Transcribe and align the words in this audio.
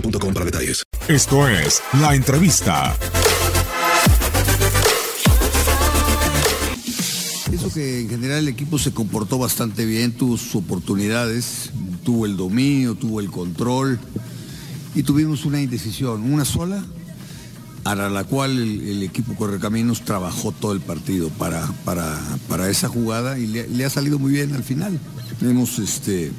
boostmobile.com 0.00 0.34
para 0.34 0.44
detalles. 0.46 0.82
Esto 1.08 1.48
es 1.48 1.82
La 2.00 2.14
Entrevista. 2.14 2.96
Pienso 7.48 7.72
que 7.72 8.00
en 8.00 8.08
general 8.08 8.38
el 8.40 8.48
equipo 8.48 8.78
se 8.78 8.92
comportó 8.92 9.38
bastante 9.38 9.84
bien, 9.84 10.12
tuvo 10.12 10.36
sus 10.36 10.56
oportunidades, 10.56 11.70
tuvo 12.04 12.26
el 12.26 12.36
dominio, 12.36 12.94
tuvo 12.94 13.20
el 13.20 13.30
control 13.30 13.98
y 14.94 15.02
tuvimos 15.02 15.44
una 15.44 15.60
indecisión, 15.60 16.32
una 16.32 16.44
sola, 16.44 16.84
a 17.84 17.94
la 17.94 18.24
cual 18.24 18.58
el, 18.58 18.88
el 18.88 19.02
equipo 19.04 19.34
Correcaminos 19.36 20.02
trabajó 20.04 20.50
todo 20.50 20.72
el 20.72 20.80
partido 20.80 21.28
para, 21.30 21.66
para, 21.84 22.18
para 22.48 22.68
esa 22.68 22.88
jugada 22.88 23.38
y 23.38 23.46
le, 23.46 23.68
le 23.68 23.84
ha 23.84 23.90
salido 23.90 24.18
muy 24.18 24.32
bien 24.32 24.52
al 24.54 24.64
final. 24.64 24.98
Hemos 25.40 25.78
este, 25.78 26.32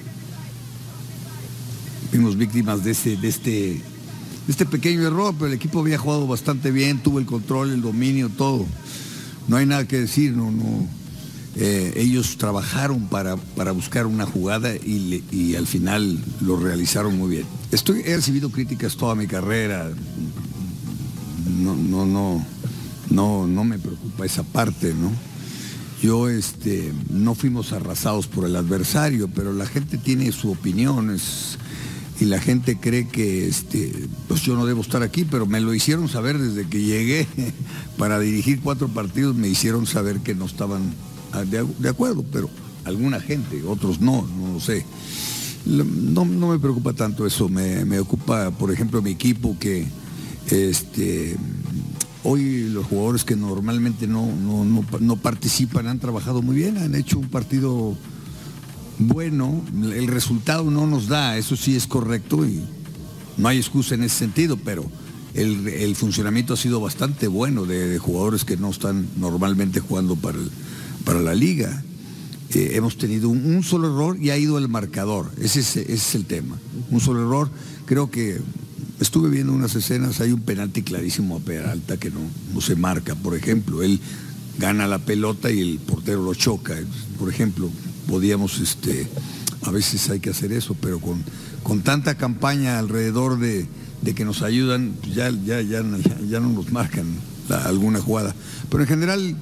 fuimos 2.10 2.38
víctimas 2.38 2.84
de 2.84 2.92
este, 2.92 3.18
de 3.18 3.28
este, 3.28 3.82
este 4.48 4.66
pequeño 4.66 5.06
error, 5.06 5.34
pero 5.36 5.48
el 5.48 5.54
equipo 5.54 5.80
había 5.80 5.98
jugado 5.98 6.28
bastante 6.28 6.72
bien, 6.72 7.00
tuvo 7.00 7.20
el 7.20 7.26
control, 7.26 7.72
el 7.72 7.82
dominio, 7.82 8.30
todo. 8.30 8.66
No 9.48 9.58
hay 9.58 9.66
nada 9.66 9.88
que 9.88 10.00
decir, 10.00 10.34
no, 10.34 10.52
no. 10.52 10.88
Eh, 11.60 11.94
ellos 11.96 12.38
trabajaron 12.38 13.08
para, 13.08 13.36
para 13.36 13.72
buscar 13.72 14.06
una 14.06 14.28
jugada 14.28 14.76
y, 14.76 15.56
al 15.56 15.66
final 15.66 16.24
lo 16.42 16.58
realizaron 16.58 17.18
muy 17.18 17.30
bien. 17.30 17.46
Estoy, 17.72 18.02
he 18.06 18.16
recibido 18.16 18.52
críticas 18.52 18.96
toda 18.96 19.16
mi 19.16 19.26
carrera. 19.26 19.90
No, 21.60 21.76
no, 21.76 22.06
no, 22.06 22.46
no, 23.10 23.48
no 23.48 23.64
me 23.64 23.80
preocupa 23.80 24.26
esa 24.26 24.44
parte, 24.44 24.94
¿no? 24.94 25.12
Yo, 26.02 26.30
este, 26.30 26.94
no 27.10 27.34
fuimos 27.34 27.74
arrasados 27.74 28.28
por 28.28 28.46
el 28.46 28.56
adversario, 28.56 29.28
pero 29.28 29.52
la 29.52 29.66
gente 29.66 29.98
tiene 29.98 30.32
su 30.32 30.52
opinión 30.52 31.10
y 32.20 32.26
la 32.26 32.40
gente 32.40 32.78
cree 32.78 33.08
que, 33.08 33.48
este, 33.48 33.92
pues 34.28 34.42
yo 34.42 34.56
no 34.56 34.66
debo 34.66 34.82
estar 34.82 35.04
aquí, 35.04 35.26
pero 35.26 35.46
me 35.46 35.62
lo 35.62 35.74
hicieron 35.74 36.10
saber 36.10 36.40
desde 36.40 36.68
que 36.68 36.82
llegué 36.82 37.28
para 37.98 38.20
dirigir 38.20 38.62
cuatro 38.62 38.88
partidos, 38.88 39.36
me 39.36 39.48
hicieron 39.48 39.86
saber 39.86 40.20
que 40.20 40.34
no 40.34 40.46
estaban 40.46 40.94
ah, 41.34 41.44
de, 41.44 41.90
acuerdo, 41.90 42.26
pero 42.32 42.50
alguna 42.86 43.20
gente, 43.20 43.62
otros 43.64 44.02
no, 44.02 44.28
no 44.40 44.54
lo 44.54 44.60
sé. 44.60 44.86
No, 45.66 46.24
no 46.24 46.50
me 46.50 46.60
preocupa 46.60 46.94
tanto 46.94 47.28
eso, 47.28 47.50
me, 47.50 47.84
me 47.86 48.00
ocupa, 48.00 48.52
por 48.52 48.72
ejemplo, 48.72 49.02
mi 49.02 49.12
equipo 49.12 49.58
que 49.60 49.86
este, 50.50 51.36
hoy 52.24 52.70
los 52.70 52.86
jugadores 52.86 53.26
que 53.26 53.36
normalmente 53.36 54.08
no, 54.08 54.26
no, 54.26 54.64
no, 54.64 54.86
no 55.00 55.18
participan 55.18 55.88
han 55.88 56.00
trabajado 56.00 56.42
muy 56.42 56.56
bien, 56.56 56.78
han 56.78 56.96
hecho 56.96 57.20
un 57.20 57.28
partido 57.28 57.98
bueno, 59.00 59.64
el 59.94 60.08
resultado 60.08 60.70
no 60.72 60.88
nos 60.88 61.08
da, 61.08 61.38
eso 61.38 61.56
sí 61.56 61.76
es 61.76 61.88
correcto 61.88 62.46
y 62.46 62.64
no 63.38 63.48
hay 63.48 63.58
excusa 63.58 63.96
en 63.96 64.04
ese 64.04 64.18
sentido, 64.18 64.58
pero 64.58 64.90
el, 65.34 65.96
funcionamiento 65.96 66.54
ha 66.54 66.58
sido 66.58 66.82
bastante 66.82 67.28
bueno 67.28 67.66
de, 67.66 68.00
jugadores 68.00 68.44
que 68.44 68.58
no 68.58 68.72
están 68.72 69.08
normalmente 69.18 69.80
jugando 69.80 70.16
para, 70.16 70.40
para 71.06 71.20
la 71.20 71.36
liga. 71.36 71.84
Eh, 72.56 72.72
hemos 72.74 72.98
tenido 72.98 73.30
un, 73.30 73.62
solo 73.62 73.88
error 73.88 74.18
y 74.20 74.32
ha 74.32 74.38
ido 74.38 74.58
el 74.58 74.68
marcador, 74.68 75.32
ese 75.40 75.60
es, 75.60 75.78
ese 75.78 75.94
es 75.94 76.16
el 76.16 76.26
tema. 76.26 76.58
Un 76.90 77.00
solo 77.00 77.22
error, 77.22 77.52
creo 77.86 78.10
que 78.10 78.42
estuve 79.00 79.30
viendo 79.30 79.54
unas 79.54 79.76
escenas, 79.76 80.22
hay 80.22 80.32
un 80.32 80.42
penalti 80.42 80.82
clarísimo 80.82 81.38
a 81.38 81.40
Peralta 81.40 81.98
que 81.98 82.10
no, 82.10 82.22
no 82.54 82.62
se 82.62 82.76
marca, 82.76 83.14
por 83.16 83.36
ejemplo, 83.36 83.84
él 83.84 84.00
gana 84.58 84.88
la 84.88 84.98
pelota 84.98 85.52
y 85.52 85.60
el 85.60 85.80
portero 85.80 86.24
lo 86.24 86.34
choca, 86.34 86.76
por 87.20 87.30
ejemplo, 87.30 87.70
podíamos, 88.08 88.60
este, 88.60 89.08
a 89.64 89.72
veces 89.72 90.10
hay 90.10 90.20
que 90.20 90.30
hacer 90.30 90.52
eso, 90.52 90.76
pero 90.80 91.00
con, 91.00 91.24
con 91.64 91.82
tanta 91.82 92.16
campaña 92.16 92.80
alrededor 92.80 93.40
de, 93.40 93.68
de 94.02 94.16
que 94.16 94.26
nos 94.26 94.42
ayudan, 94.42 94.96
ya, 95.14 95.30
ya, 95.30 95.62
ya, 95.62 95.84
ya, 95.84 96.40
no 96.40 96.50
nos 96.50 96.72
marcan 96.72 97.06
alguna 97.50 98.00
jugada. 98.00 98.34
Pero 98.70 98.84
en 98.84 98.90
general, 98.90 99.36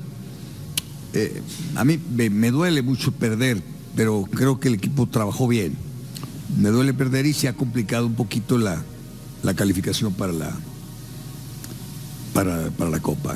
eh, 1.13 1.41
a 1.75 1.83
mí 1.83 1.99
me, 2.15 2.51
duele 2.51 2.81
mucho 2.81 3.11
perder, 3.11 3.61
pero 3.95 4.23
creo 4.23 4.59
que 4.59 4.69
el 4.69 4.75
equipo 4.75 5.07
trabajó 5.07 5.47
bien. 5.47 5.75
Me 6.57 6.69
duele 6.69 6.93
perder 6.93 7.25
y 7.25 7.33
se 7.33 7.47
ha 7.47 7.53
complicado 7.53 8.05
un 8.05 8.15
poquito 8.15 8.57
la, 8.57 8.81
la 9.43 9.53
calificación 9.53 10.13
para 10.13 10.31
la, 10.31 10.51
para, 12.33 12.69
para 12.71 12.89
la 12.89 12.99
Copa. 12.99 13.35